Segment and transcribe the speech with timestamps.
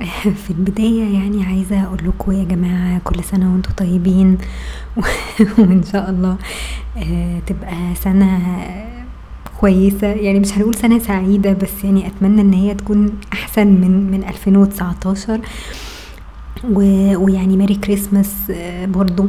[0.44, 4.38] في البداية يعني عايزة أقول لكم يا جماعة كل سنة وأنتم طيبين.
[5.58, 6.36] وإن شاء الله
[6.96, 8.40] آه، تبقى سنة
[9.60, 10.06] كويسة.
[10.06, 15.40] يعني مش هنقول سنة سعيدة بس يعني أتمنى إن هي تكون أحسن من من 2019
[16.64, 16.80] و...
[17.16, 19.26] ويعني ميري كريسماس آه، برضو.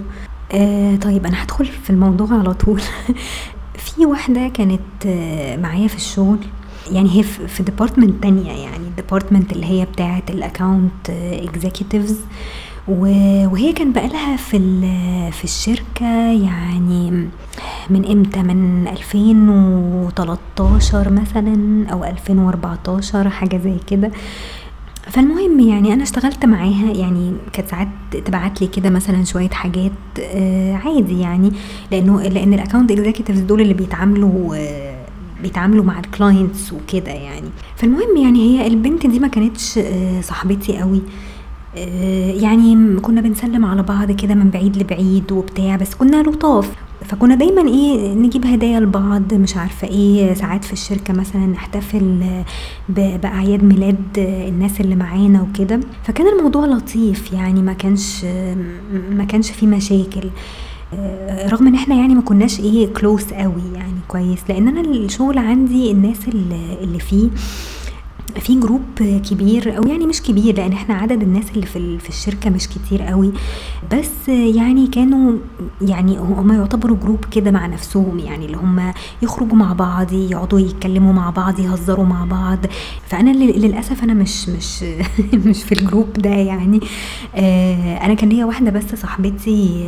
[0.52, 2.82] آه، طيب أنا هدخل في الموضوع على طول.
[3.96, 5.08] في واحدة كانت
[5.62, 6.40] معايا في الشغل.
[6.92, 8.88] يعني هي في department تانية يعني.
[8.88, 12.20] ال department اللي هي بتاعة ال account executives
[12.88, 14.60] وهي كان بقالها في
[15.32, 17.12] في الشركة يعني
[17.90, 24.12] من إمتى؟ من 2013 مثلا أو 2014 حاجة زي كده.
[25.12, 27.88] فالمهم يعني أنا اشتغلت معاها يعني كانت ساعات
[28.26, 31.52] تبعت لي كده مثلا شوية حاجات آه عادي يعني.
[31.92, 34.87] لأنه لأن ال account executives دول اللي بيتعاملوا آه
[35.44, 37.50] بيتعاملوا مع الكلاينتس وكده يعني.
[37.76, 41.02] فالمهم يعني هي البنت دي ما كانتش آه صاحبتي قوي.
[41.78, 46.72] آه، يعني كنا بنسلم على بعض كده من بعيد لبعيد وبتاع بس كنا لطاف.
[47.06, 52.20] فكنا دايما إيه نجيب هدايا لبعض مش عارفة إيه ساعات في الشركة مثلا نحتفل
[52.90, 55.80] ب- بأعياد ميلاد الناس اللي معانا وكده.
[56.04, 58.26] فكان الموضوع لطيف يعني ما كانش
[59.12, 60.22] ما كانش فيه مشاكل.
[60.24, 60.30] آه،
[61.52, 65.92] رغم ان إحنا يعني ما كناش إيه close قوي يعني كويس لأن أنا الشغل عندي
[65.92, 66.18] الناس
[66.82, 67.30] اللي فيه
[68.40, 68.82] في group
[69.30, 73.02] كبير أو يعني مش كبير لأن إحنا عدد الناس اللي في في الشركة مش كتير
[73.02, 73.32] قوي.
[73.94, 75.38] بس يعني كانوا
[75.82, 81.14] يعني هم يعتبروا group كده مع نفسهم يعني اللي هم يخرجوا مع بعض يقعدوا يتكلموا
[81.14, 82.60] مع بعض يهزروا مع بعض.
[83.08, 84.84] فأنا لل- للأسف أنا مش مش
[85.48, 86.80] مش في ال group ده يعني.
[87.36, 89.88] آه، أنا كان ليا واحدة بس صاحبتي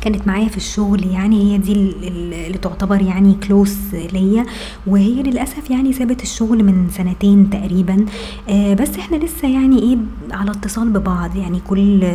[0.00, 3.76] كانت معايا في الشغل يعني هي دي ال- ال- اللي تعتبر يعني كلوس
[4.12, 4.46] ليا.
[4.86, 8.06] وهي للأسف يعني سابت الشغل من سنتين تقريبا.
[8.48, 9.96] آه بس إحنا لسه يعني إيه
[10.32, 12.06] على اتصال ببعض يعني كل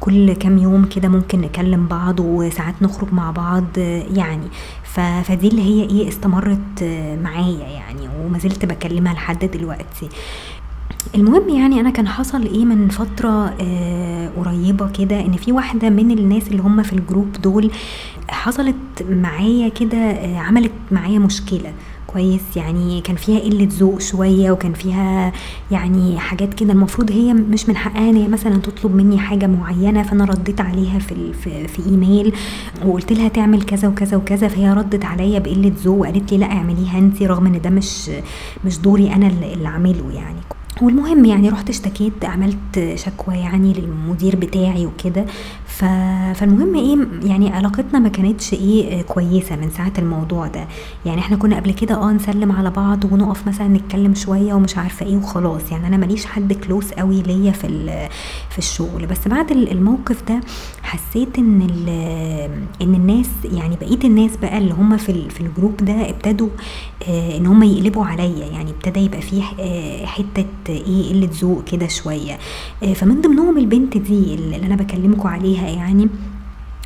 [0.00, 3.64] كل كام يوم كده ممكن نكلم بعض وساعات نخرج مع بعض
[4.16, 4.46] يعني.
[5.24, 6.82] فدي اللي هي إيه استمرت
[7.22, 10.08] معايا يعني وما زلت بكلمها لحد دلوقتي.
[11.14, 16.10] المهم يعني أنا كان حصل إيه من فترة آه قريبة كده إن في واحدة من
[16.10, 17.70] الناس اللي هم في الجروب دول
[18.28, 18.76] حصلت
[19.10, 21.72] معايا كده آه عملت معايا مشكلة
[22.06, 22.56] كويس.
[22.56, 25.32] يعني كان فيها قلة ذوق شوية وكان فيها
[25.70, 30.02] يعني حاجات كده المفروض هي مش من حقها إن هي مثلا تطلب مني حاجة معينة
[30.02, 31.32] فأنا رديت عليها في
[31.68, 32.32] في, إيميل
[32.86, 36.98] وقلت لها تعمل كذا وكذا وكذا فهي ردت عليا بقلة ذوق وقالت لي لا اعمليها
[36.98, 38.10] انت رغم إن ده مش
[38.64, 40.53] مش دوري أنا اللي اعمله يعني.
[40.82, 45.24] والمهم يعني رحت اشتكيت عملت شكوى يعني للمدير بتاعي وكده.
[45.78, 45.84] ف...
[46.38, 50.64] فالمهم إيه يعني علاقتنا ما كانتش إيه آه، كويسة من ساعة الموضوع ده.
[51.06, 55.06] يعني إحنا كنا قبل كده آه نسلم على بعض ونقف مثلا نتكلم شوية ومش عارفة
[55.06, 55.72] إيه وخلاص.
[55.72, 57.68] يعني أنا ماليش حد كلوز قوي ليا في
[58.50, 59.06] في الشغل.
[59.06, 60.40] بس بعد ال- الموقف ده
[60.82, 61.62] حسيت ان
[62.82, 66.48] ان الناس يعني بقيه الناس بقى اللي هم في في الجروب ده ابتدوا
[67.08, 68.46] آه، ان هم يقلبوا عليا.
[68.46, 72.38] يعني ابتدى يبقى فيه آه، حتة إيه قلة ذوق كده شوية.
[72.82, 76.08] آه، فمن ضمنهم البنت دي اللي أنا بكلمكم عليها يعني.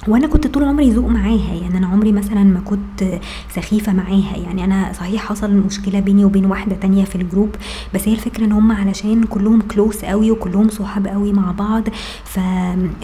[0.09, 3.21] وأنا كنت طول عمري ذوق معاها يعني أنا عمري مثلا ما كنت
[3.55, 4.37] سخيفة معاها.
[4.37, 7.55] يعني أنا صحيح حصل مشكلة بيني وبين واحدة تانية في ال group
[7.95, 11.89] بس هي الفكرة إن هم علشان كلهم close قوي وكلهم صحاب قوي مع بعض
[12.25, 12.41] ف...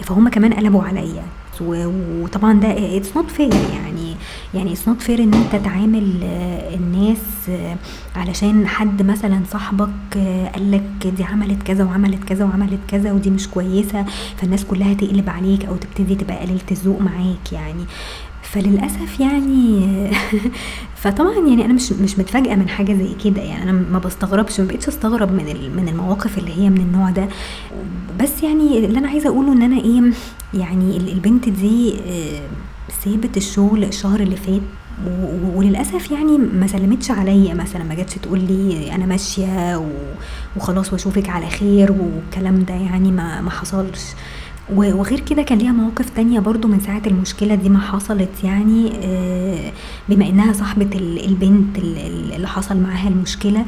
[0.03, 1.23] فهم كمان قلبوا عليا.
[1.61, 4.14] وطبعا ده it's not fair يعني.
[4.53, 7.17] يعني it's not fair إن أنت تعامل آه، الناس
[7.49, 7.75] آه،
[8.15, 13.47] علشان حد مثلا صاحبك آه، قالك دي عملت كذا وعملت كذا وعملت كذا ودي مش
[13.47, 14.05] كويسة
[14.37, 17.85] فالناس كلها تقلب عليك أو تبتدي تبقى قليلة الذوق معاك يعني.
[18.41, 19.87] فللأسف يعني
[21.01, 23.63] فطبعا يعني أنا مش مش متفاجئة من حاجة زي كده يعني.
[23.63, 25.45] أنا ما بستغربش ما بقتش أستغرب من
[25.77, 27.27] من المواقف اللي هي من النوع ده.
[28.19, 30.01] بس يعني اللي أنا عايزة أقوله إن أنا إيه
[30.53, 32.41] يعني ال- البنت دي آه،
[33.05, 34.61] سابت الشغل الشهر اللي فات
[35.55, 39.83] وللأسف يعني ما سلمتش عليا مثلا ما جاتش تقول لي أنا ماشية
[40.57, 44.01] وخلاص وأشوفك على خير والكلام ده يعني ما ما حصلش.
[44.73, 49.71] وغير كده كان ليها مواقف تانية برضو من ساعة المشكلة دي ما حصلت يعني آه،
[50.09, 53.65] بما إنها صاحبة ال- البنت ال- ال- اللي حصل معاها المشكلة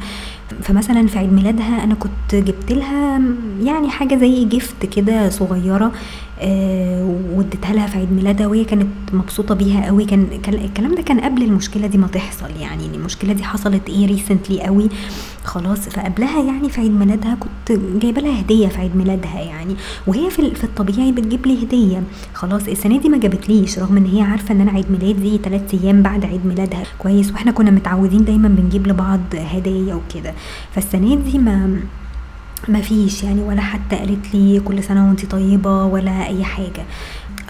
[0.62, 3.20] فمثلا في عيد ميلادها أنا كنت جبت لها
[3.62, 5.92] يعني حاجة زي جفت كده صغيرة
[6.40, 10.04] آه، واديتها لها في عيد ميلادها وهي كانت مبسوطة بيها قوي.
[10.04, 14.62] كان الكلام ده كان قبل المشكلة دي ما تحصل يعني المشكلة دي حصلت إيه ريسنتلي
[14.62, 14.88] قوي.
[15.44, 19.74] خلاص فقبلها يعني في عيد ميلادها كنت جايبة لها هدية في عيد ميلادها يعني.
[20.06, 22.02] وهي في في الطبيعي بتجيب لي هدية.
[22.34, 26.02] خلاص السنة دي ما جابتليش رغم إن هي عارفة إن أنا عيد ميلادي 3 أيام
[26.02, 26.82] بعد عيد ميلادها.
[26.98, 30.34] كويس وإحنا كنا متعودين دايما بنجيب لبعض هدايا وكده.
[30.74, 31.80] فالسنة دي ما
[32.68, 36.84] ما فيش يعني ولا حتى قالت لي كل سنة وانتِ طيبة ولا أي حاجة،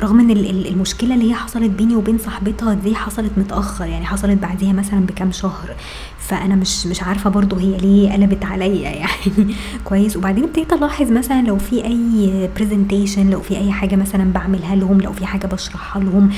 [0.02, 4.72] رغم إن المشكلة اللي هي حصلت بيني وبين صاحبتها دي حصلت متأخر يعني حصلت بعديها
[4.72, 5.70] مثلًا بكام شهر،
[6.18, 11.42] فأنا مش مش عارفة برضه هي ليه قلبت عليا يعني كويس، وبعدين ابتديت ألاحظ مثلًا
[11.42, 16.02] لو في أي presentation لو في أي حاجة مثلًا بعملها لهم، لو في حاجة بشرحها
[16.02, 16.30] لهم.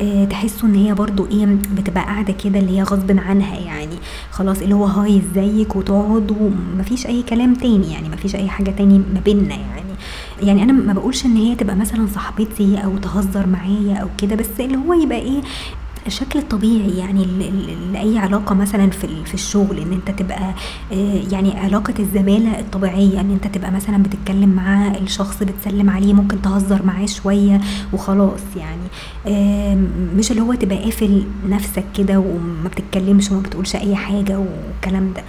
[0.00, 1.46] آه، تحسوا إن هي برضه إيه
[1.76, 3.96] بتبقى قاعدة كده اللي هي غصبٍ عنها يعني.
[4.30, 8.48] خلاص اللي هو هاي إزيك وتقعد وما فيش أي كلام تاني يعني ما فيش أي
[8.48, 9.92] حاجة تاني ما بيننا يعني،
[10.42, 14.60] يعني أنا ما بقولش إن هي تبقى مثلًا صاحبتي أو تهزر معايا أو كده بس
[14.60, 15.40] اللي هو يبقى إيه
[16.08, 17.24] الشكل الطبيعي يعني
[17.92, 20.54] لأي علاقة مثلًا في في الشغل إن أنت تبقى
[20.92, 26.42] آه، يعني علاقة الزمالة الطبيعية إن أنت تبقى مثلًا بتتكلم مع الشخص بتسلم عليه ممكن
[26.42, 27.60] تهزر معاه شوية
[27.92, 28.88] وخلاص يعني
[30.16, 35.22] مش اللي هو تبقى قافل نفسك كده وما بتتكلمش وما بتقولش أي حاجة والكلام ده.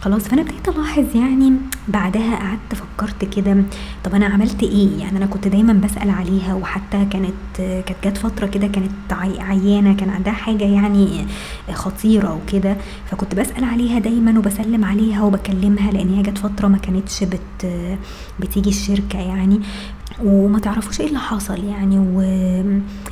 [0.00, 1.52] خلاص فأنا ابتديت ألاحظ يعني
[1.88, 3.56] بعدها قعدت فكرت كده
[4.04, 8.46] طب أنا عملت إيه؟ يعني أنا كنت دايما بسأل عليها وحتى كانت كانت جت فترة
[8.46, 8.90] كده كانت
[9.40, 11.26] عيانة كان عندها حاجة يعني
[11.72, 12.76] خطيرة وكده
[13.10, 17.66] فكنت بسأل عليها دايما وبسلم عليها وبكلمها لأن هي جت فترة ما كانتش بت
[18.40, 19.60] بتيجي الشركة يعني.
[20.24, 22.20] وما تعرفوش إيه اللي حصل يعني و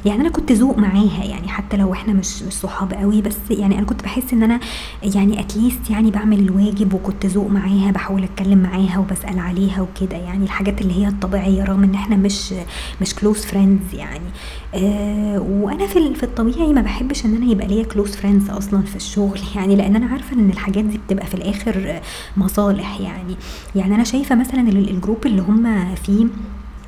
[0.07, 3.79] يعني أنا كنت ذوق معاها يعني حتى لو إحنا مش مش صحاب قوي بس يعني
[3.79, 4.61] أنا كنت بحس إن أنا
[5.03, 10.17] يعني at least يعني بعمل الواجب وكنت ذوق معاها بحاول أتكلم معاها وبسأل عليها وكده
[10.17, 12.55] يعني الحاجات اللي هي الطبيعية رغم إن إحنا مش
[13.01, 14.29] مش close friends يعني.
[14.75, 18.97] آه وأنا في في الطبيعي ما بحبش إن أنا يبقى ليا close friends أصلا في
[18.97, 22.01] الشغل يعني لأن أنا عارفة إن الحاجات دي بتبقى في الآخر
[22.37, 23.37] مصالح يعني.
[23.75, 26.27] يعني أنا شايفة مثلا ال group اللي هم فيه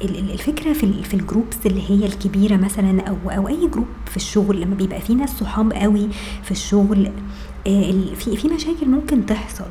[0.04, 4.60] الفكرة في في ال groups اللي هي الكبيرة مثلا أو أو أي group في الشغل
[4.60, 6.08] لما بيبقى في ناس صحاب قوي
[6.43, 7.10] في الشغل
[7.66, 9.64] آه، في في مشاكل ممكن تحصل.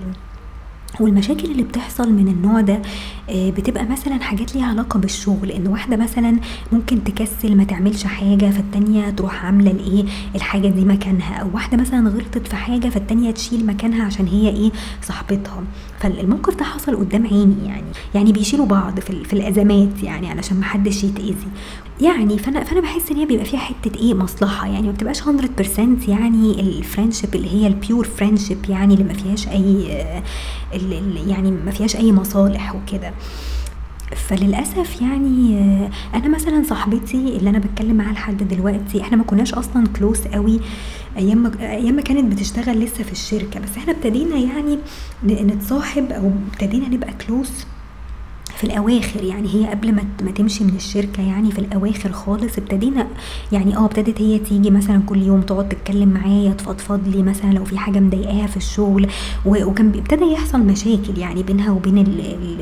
[1.00, 2.82] والمشاكل اللي بتحصل من النوع ده
[3.30, 5.52] آه، بتبقى مثلا حاجات ليها علاقة بالشغل.
[5.52, 6.40] إن واحدة مثلا
[6.72, 10.06] ممكن تكسل ما تعملش حاجة فالتانية تروح عاملة الإيه؟
[10.36, 11.36] الحاجة دي مكانها.
[11.36, 14.72] أو واحدة مثلا غلطت في حاجة فالتانية تشيل مكانها عشان هي إيه؟
[15.02, 15.64] صاحبتها.
[16.00, 17.86] فالموقف ده حصل قدام عيني يعني.
[18.16, 21.48] يعني بيشيلوا بعض في, في الأزمات يعني علشان محدش يتأذي.
[22.02, 24.68] يعني فانا فأنا بحس إن هي بيبقى فيها حتة إيه مصلحة.
[24.68, 25.28] يعني ما بتبقاش 100%
[26.08, 29.84] يعني ال friendship اللي هي ال pure friendship يعني اللي ما فيهاش أي
[31.28, 33.14] يعني ما فيهاش أي مصالح وكده.
[34.16, 35.60] فللأسف يعني
[36.16, 40.60] أنا مثلا صاحبتي اللي أنا بتكلم معاها لحد دلوقتي إحنا ما كناش أصلا close قوي
[41.18, 43.60] أيام أيام ما كانت بتشتغل لسه في الشركة.
[43.60, 44.80] بس إحنا ابتدينا يعني
[45.24, 47.52] نتصاحب أو ابتدينا نبقى كلوز
[48.58, 53.08] في الأواخر يعني هي قبل ما ما تمشي من الشركة يعني في الأواخر خالص ابتدينا
[53.52, 57.66] يعني آه ابتدت هي تيجي مثلا كل يوم تقعد تتكلم معايا تفضفض لي مثلا لو
[57.66, 59.08] في حاجة مضايقاها في الشغل
[59.46, 61.98] وكان ابتدى يحصل مشاكل يعني بينها وبين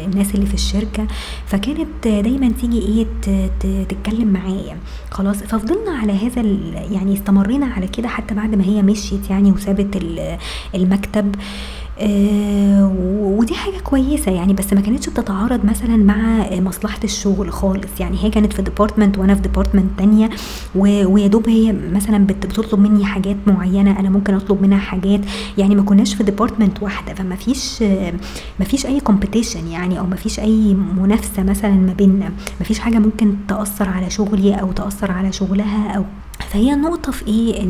[0.06, 1.08] الناس اللي في الشركة
[1.46, 3.06] فكانت دايما تيجي إيه
[3.90, 4.78] تتكلم معايا.
[5.12, 6.42] خلاص ففضلنا على هذا
[6.92, 10.02] يعني استمرينا على كده حتى بعد ما هي مشيت يعني وسابت
[10.76, 11.36] المكتب.
[11.36, 11.40] آه
[12.00, 18.00] ودي حاجة كويسة يعني بس ما كانتش بتتعارض مثلا مع مصلحة الشغل خالص.
[18.00, 20.30] يعني هي كانت في department وأنا في department تانية
[20.76, 25.20] ويا دوب هي مثلا بتطلب مني حاجات معينة أنا ممكن أطلب منها حاجات.
[25.58, 27.82] يعني ما كناش في department واحدة فما فيش
[28.60, 32.30] ما فيش أي competition يعني أو ما فيش أي منافسة مثلا ما بيننا.
[32.60, 36.06] ما فيش حاجة ممكن تأثر على شغلي أو تأثر على شغلها أو
[36.40, 37.64] فهي النقطة في إيه؟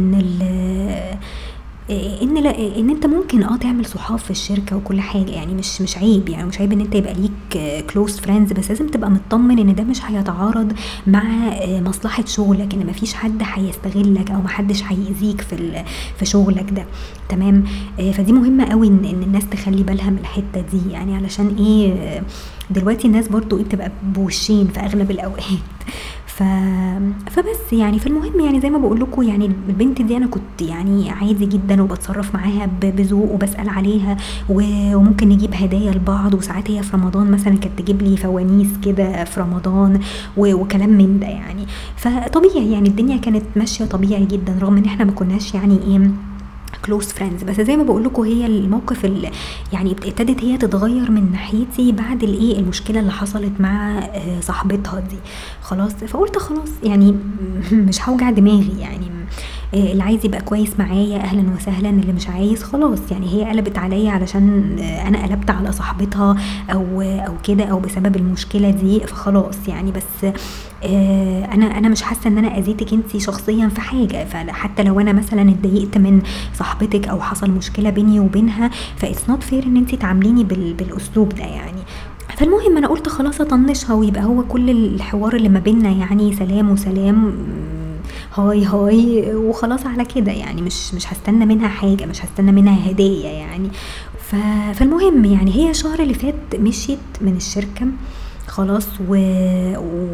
[1.89, 5.81] ان إن لا إن أنت ممكن آه تعمل صحاب في الشركة وكل حاجة يعني مش
[5.81, 9.59] مش عيب يعني مش عيب إن أنت يبقى ليك close friends بس لازم تبقى مطمن
[9.59, 10.73] إن ده مش هيتعارض
[11.07, 11.23] مع
[11.67, 15.83] مصلحة شغلك إن مفيش حد هيستغلك أو محدش هيأذيك في
[16.19, 16.85] في شغلك ده.
[17.29, 17.63] تمام؟
[17.99, 22.23] آه، فدي مهمة قوي إن الناس تخلي بالها من الحتة دي يعني علشان إيه
[22.69, 25.43] دلوقتي الناس برضو إيه بتبقى بوشين في أغلب الأوقات.
[26.37, 26.43] ف...
[27.31, 31.45] فبس يعني فالمهم يعني زي ما بقول لكم يعني البنت دي أنا كنت يعني عادي
[31.45, 34.17] جدا وبتصرف معاها بذوق وبسأل عليها
[34.49, 39.39] وممكن نجيب هدايا لبعض وساعات هي في رمضان مثلا كانت تجيب لي فوانيس كده في
[39.39, 39.99] رمضان
[40.37, 41.65] وكلام من ده يعني.
[41.95, 46.11] فطبيعي يعني الدنيا كانت ماشية طبيعي جدا رغم إن إحنا ما كناش يعني إيه
[46.85, 49.31] close friends بس زي ما بقول لكم هي الموقف اللي
[49.73, 55.17] يعني ابتدت هي تتغير من ناحيتي بعد الايه المشكلة اللي حصلت مع آه، صاحبتها دي.
[55.61, 57.15] خلاص فقلت خلاص يعني
[57.71, 59.07] مش هوجع دماغي يعني.
[59.73, 62.99] اللي عايز يبقى كويس معايا أهلا وسهلا اللي مش عايز خلاص.
[63.11, 66.35] يعني هي قلبت عليا علشان آه، أنا قلبت على صاحبتها
[66.73, 69.91] أو أو كده أو بسبب المشكلة دي فخلاص يعني.
[69.91, 70.33] بس
[70.83, 74.25] آه، أنا أنا مش حاسة إن أنا أذيتك أنت شخصيا في حاجة.
[74.25, 76.21] فحتى لو أنا مثلا اتضايقت من
[76.53, 81.43] صاحبتك أو حصل مشكلة بيني وبينها ف it's not fair إن أنت تعامليني بالأسلوب ده
[81.43, 81.81] يعني.
[82.37, 87.33] فالمهم أنا قلت خلاص أطنشها ويبقى هو كل الحوار اللي ما بيننا يعني سلام وسلام
[88.35, 90.61] hi hi وخلاص على كده يعني.
[90.61, 93.69] مش مش هستنى منها حاجة مش هستنى منها هدية يعني.
[94.31, 97.87] فالمهم يعني هي الشهر اللي فات مشيت من الشركة
[98.47, 99.15] خلاص و...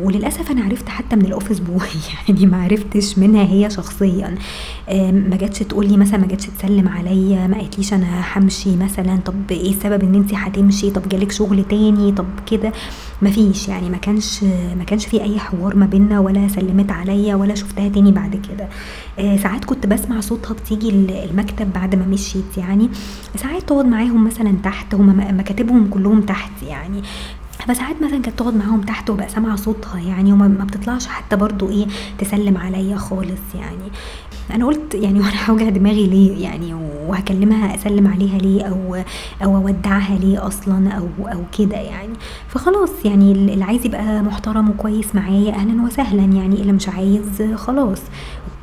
[0.03, 1.87] وللأسف أنا عرفت حتى من ال office boy
[2.27, 4.35] يعني ما عرفتش منها هي شخصيا.
[5.11, 9.51] ما جاتش تقول لي مثلا ما جاتش تسلم عليا ما قالتليش أنا همشي مثلا طب
[9.51, 12.71] إيه السبب إن انت هتمشي؟ طب جالك شغل تاني؟ طب كده.
[13.21, 14.43] ما فيش يعني ما كانش
[14.77, 18.67] ما كانش في أي حوار ما بينا ولا سلمت عليا ولا شفتها تاني بعد كده.
[19.19, 22.89] آه، ساعات كنت بسمع صوتها بتيجي المكتب بعد ما مشيت يعني.
[23.35, 27.01] ساعات تقعد معاهم مثلا تحت هم مكاتبهم كلهم تحت يعني.
[27.69, 31.87] فساعات مثلا كانت تقعد معاهم تحت وبقى سامعة صوتها يعني وما بتطلعش حتى برضو إيه
[32.17, 33.91] تسلم عليا خالص يعني.
[34.51, 36.73] أنا قلت يعني وأنا هوجع دماغي ليه يعني
[37.07, 38.95] وهكلمها أسلم عليها ليه أو
[39.43, 42.13] أو أودعها ليه أصلا أو أو كده يعني.
[42.47, 48.01] فخلاص يعني اللي عايز يبقى محترم وكويس معايا أهلا وسهلا يعني اللي مش عايز خلاص.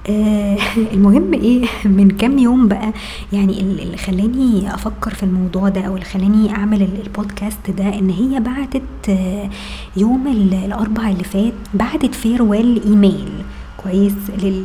[0.09, 0.59] آه
[0.93, 2.93] المهم إيه من كام يوم بقى
[3.33, 8.41] يعني اللي خلاني أفكر في الموضوع ده أو اللي خلاني أعمل البودكاست ده إن هي
[8.41, 9.51] بعتت آه
[9.97, 13.29] يوم الاربع اللي فات بعتت farewell email
[13.77, 14.13] كويس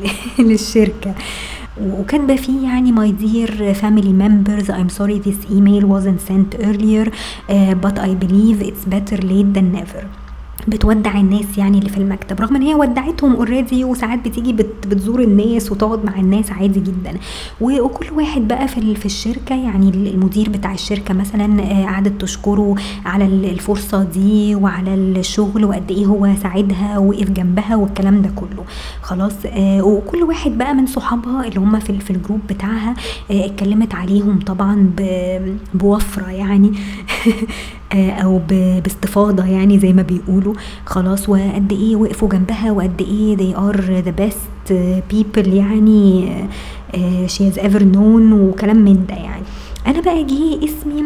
[0.39, 1.15] للشركة.
[1.81, 7.73] وكاتبه فيه يعني my dear family members I'm sorry this email wasn't sent earlier uh,
[7.85, 10.20] but I believe it's better late than never.
[10.67, 15.19] بتودع الناس يعني اللي في المكتب رغم إن هي ودعتهم already وساعات بتيجي بت بتزور
[15.21, 17.17] الناس وتقعد مع الناس عادي جدا.
[17.61, 22.75] وكل واحد بقى في في الشركة يعني المدير بتاع الشركة مثلا آه، قعدت تشكره
[23.05, 28.63] على الفرصة دي وعلى الشغل وقد إيه هو ساعدها وقف جنبها والكلام ده كله.
[29.01, 32.93] خلاص آه، وكل واحد بقى من صحابها اللي هم في في الجروب بتاعها
[33.31, 34.89] آه، اتكلمت عليهم طبعا
[35.73, 36.71] بوفرة يعني.
[37.95, 40.53] أو باستفاضة يعني زي ما بيقولوا.
[40.85, 44.73] خلاص وقد إيه وقفوا جنبها وقد إيه they are the best
[45.13, 46.31] people يعني
[47.27, 49.43] she has ever known وكلام من ده يعني.
[49.87, 51.03] أنا بقى جه اسمي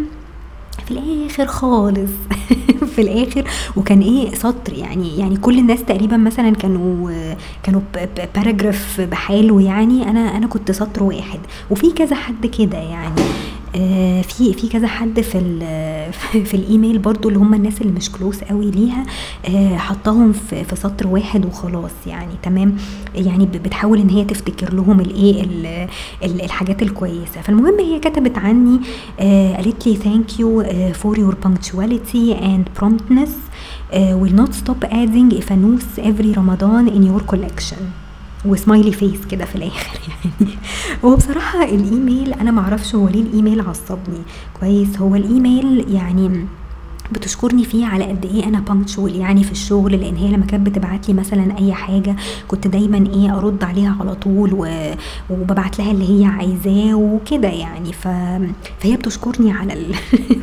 [0.85, 2.11] في الآخر خالص.
[2.95, 3.43] في الآخر
[3.75, 7.11] وكان إيه سطر يعني يعني كل الناس تقريبا مثلا كانوا
[7.63, 7.81] كانوا
[8.35, 10.09] paragraph بحاله يعني.
[10.09, 11.39] أنا أنا كنت سطر واحد.
[11.71, 13.21] وفي كذا حد كده يعني.
[13.75, 15.37] آه، في في كذا حد في
[16.45, 19.05] في الإيميل برضو اللي هم الناس اللي مش close قوي ليها
[19.45, 22.77] آه، حطاهم في, سطر واحد وخلاص يعني تمام؟
[23.15, 25.45] يعني بتحاول إن هي تفتكر لهم الايه
[26.23, 27.41] الحاجات الكويسة.
[27.43, 28.79] فالمهم هي كتبت عني
[29.19, 33.31] آه، قالت لي thank you for your punctuality and promptness
[33.91, 38.04] uh, will not stop adding a فانوس every Ramadan in your collection.
[38.45, 40.51] و smiley face كده في الآخر يعني.
[41.05, 44.21] هو بصراحة الإيميل أنا معرفش هو ليه الإيميل عصبني.
[44.59, 46.45] كويس هو الإيميل يعني
[47.11, 51.07] بتشكرني فيه على قد إيه أنا punctual يعني في الشغل لأن هي لما كانت بتبعت
[51.07, 52.15] لي مثلا أي حاجة
[52.47, 54.91] كنت دايما إيه أرد عليها على طول و...
[55.29, 57.93] وببعت لها اللي هي عايزاه وكده يعني.
[57.93, 58.07] ف...
[58.79, 59.95] فهي بتشكرني على ال...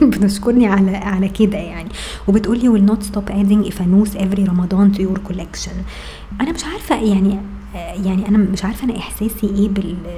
[0.11, 1.89] بتشكرني على على كده يعني.
[2.29, 5.75] وبتقول لي will not stop adding a fanus every Ramadan to your collection.
[6.41, 7.39] أنا مش عارفة يعني
[7.75, 9.69] يعني أنا مش عارفة أنا إحساسي إيه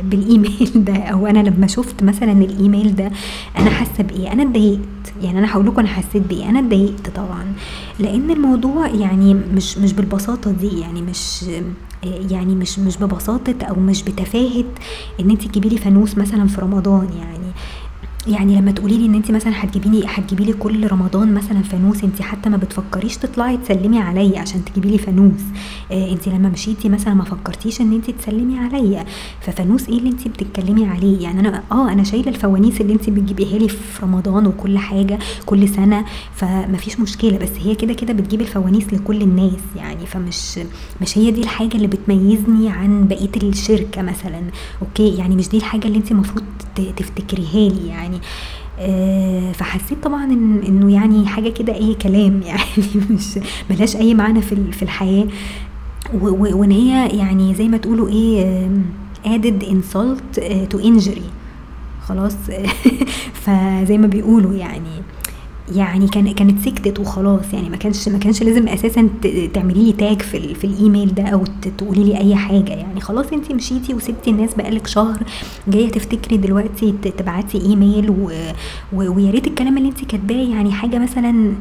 [0.02, 3.10] بالإيميل ده أو أنا لما شفت مثلا الإيميل ده
[3.58, 4.80] أنا حاسة بإيه؟ أنا اتضايقت.
[5.22, 7.44] يعني أنا هقول لكم أنا حسيت بإيه؟ أنا اتضايقت طبعا.
[7.98, 11.44] لأن الموضوع يعني مش مش بالبساطة دي يعني مش
[12.30, 14.64] يعني مش مش ببساطة أو مش بتفاهة
[15.20, 17.52] إن انت تجيبي لي فانوس مثلا في رمضان يعني.
[18.26, 22.04] يعني لما تقولي لي إن انت مثلا هتجيبي لي هتجيبي لي كل رمضان مثلا فانوس
[22.04, 25.40] انت حتى ما بتفكريش تطلعي تسلمي عليا عشان تجيبي لي فانوس.
[25.92, 29.04] آه انت لما مشيتي مثلا ما فكرتيش إن انت تسلمي عليا.
[29.40, 33.58] ففانوس إيه اللي انت بتتكلمي عليه؟ يعني أنا آه أنا شايلة الفوانيس اللي انت بتجيبيها
[33.58, 36.04] لي في رمضان وكل حاجة كل سنة.
[36.34, 40.06] فما فيش مشكلة بس هي كده كده بتجيب الفوانيس لكل الناس يعني.
[40.06, 40.58] فمش
[41.02, 44.42] مش هي دي الحاجة اللي بتميزني عن بقية الشركة مثلا.
[44.82, 46.44] أوكي؟ يعني مش دي الحاجة اللي انت المفروض
[46.96, 48.13] تفتكريها لي يعني.
[48.14, 48.20] يعني
[48.78, 50.24] آه فحسيت طبعا
[50.68, 53.38] إنه يعني حاجة كده أي كلام يعني مش
[53.70, 55.26] ملهاش أي معنى في في الحياة.
[56.14, 58.68] وإن هي يعني زي ما تقولوا إيه
[59.24, 60.40] added insult
[60.72, 61.28] to injury.
[62.08, 62.36] خلاص؟
[63.44, 65.02] فزي ما بيقولوا يعني.
[65.76, 67.52] يعني كان كانت سكتت وخلاص.
[67.52, 69.08] يعني ما كانش ما كانش لازم أساسا
[69.54, 71.44] تعملي لي tag في, في الإيميل ده أو
[71.78, 72.72] تقولي لي أي حاجة.
[72.72, 75.22] يعني خلاص انت مشيتي وسبتي الناس بقالك شهر
[75.68, 78.10] جاية تفتكري دلوقتي تبعتي إيميل
[78.92, 81.54] ويا ريت الكلام اللي انت كاتباه يعني حاجة مثلا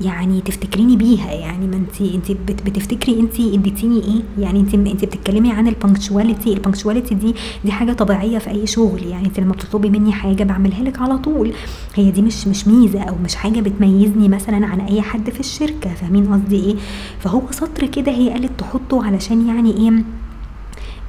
[0.00, 2.32] يعني تفتكريني بيها؟ يعني ما انت انت
[2.66, 7.72] بتفتكري انت اديتيني إيه؟ يعني انت انت بتتكلمي عن ال punctuality ال punctuality دي دي
[7.72, 9.02] حاجة طبيعية في أي شغل.
[9.06, 11.52] يعني انت لما بتطلبي مني حاجة بعملها لك على طول.
[11.94, 15.94] هي دي مش مش ميزة أو مش حاجة بتميزني مثلا عن أي حد في الشركة.
[15.94, 16.74] فاهمين قصدي إيه؟
[17.18, 20.04] فهو سطر كده هي قالت تحطه علشان يعني إيه؟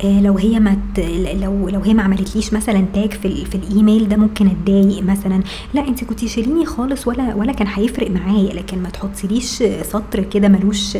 [0.03, 0.77] لو هي ما
[1.41, 5.43] لو لو هي ما عملتليش مثلا تاج في, في الإيميل ده ممكن أتضايق مثلا.
[5.73, 10.47] لا انت كنتي شيليني خالص ولا ولا كان هيفرق معايا لكن ما تحطيليش سطر كده
[10.47, 10.97] ملوش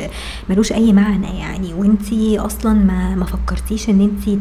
[0.49, 1.73] ملوش أي معنى يعني.
[1.73, 4.39] وانت أصلا ما ما فكرتيش إن انت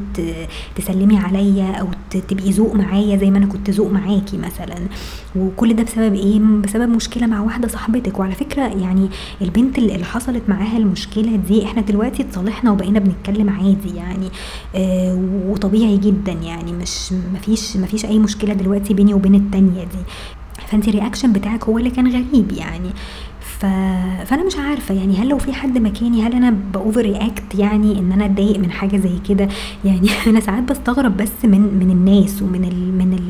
[0.76, 1.86] تسلمي عليا أو
[2.28, 4.76] تبقي ذوق معايا زي ما أنا كنت ذوق معاكي مثلا.
[5.36, 8.18] وكل ده بسبب إيه؟ بسبب مشكلة مع واحدة صاحبتك.
[8.18, 9.08] وعلى فكرة يعني
[9.42, 14.26] البنت اللي حصلت معاها المشكلة دي إحنا دلوقتي اتصالحنا وبقينا بنتكلم عادي يعني.
[14.26, 14.30] آه
[15.48, 16.72] وطبيعي جدا يعني.
[16.72, 20.04] مش مفيش مفيش أي مشكلة دلوقتي بيني وبين التانية دي.
[20.66, 22.90] فأنت ال reaction بتاعك هو اللي كان غريب يعني.
[23.40, 23.66] ف...
[24.26, 28.12] فأنا مش عارفة يعني هل لو في حد مكاني هل أنا ب overreact يعني إن
[28.12, 29.48] أنا أتضايق من حاجة زي كده؟
[29.84, 33.29] يعني أنا ساعات بستغرب بس من من الناس ومن ال من ال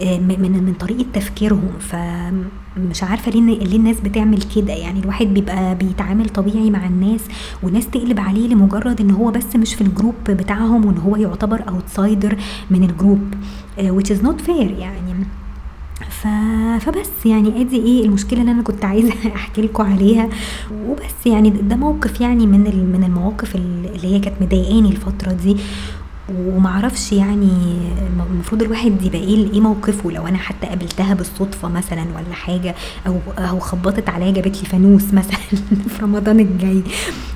[0.00, 1.70] من من طريقة تفكيرهم.
[1.80, 4.72] فمش عارفة ليه ليه الناس بتعمل كده.
[4.72, 7.20] يعني الواحد بيبقى بيتعامل طبيعي مع الناس
[7.62, 11.68] والناس تقلب عليه لمجرد إن هو بس مش في ال group بتاعهم وإن هو يعتبر
[11.68, 12.36] outsider
[12.70, 13.34] من ال group
[13.78, 15.26] آه، which is not fair يعني.
[16.10, 16.26] ف...
[16.84, 20.28] فبس يعني أدي إيه المشكلة اللي أنا كنت عايزة أحكي لكم عليها.
[20.88, 22.60] وبس يعني ده موقف يعني من
[22.92, 25.56] من المواقف اللي هي كانت مضايقاني الفترة دي.
[26.34, 27.78] ومعرفش يعني
[28.30, 30.10] المفروض الواحد يبقى إيه إيه موقفه.
[30.10, 32.74] لو أنا حتى قابلتها بالصدفة مثلا ولا حاجة
[33.06, 35.38] أو أو خبطت عليا جابت لي فانوس مثلا
[35.96, 36.82] في رمضان الجاي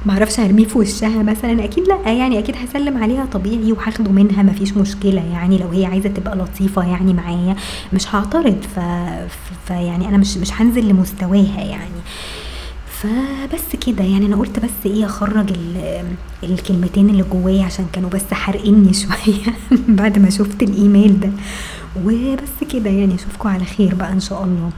[0.06, 4.72] معرفش هرميه في وشها مثلا أكيد لأ يعني أكيد هسلم عليها طبيعي وهاخده منها مفيش
[4.76, 5.58] مشكلة يعني.
[5.58, 7.56] لو هي عايزة تبقى لطيفة يعني معايا
[7.92, 8.64] مش هعترض.
[9.66, 12.00] فيعني أنا مش مش هنزل لمستواها يعني.
[13.02, 14.04] فبس كده.
[14.04, 15.52] يعني أنا قلت بس إيه أخرج
[16.42, 19.54] الكلمتين اللي جوايا عشان كانوا بس حارقيني شوية
[19.88, 21.30] بعد ما شفت الإيميل ده.
[22.04, 24.70] وبس كده يعني أشوفكم على خير بقى إن شاء الله.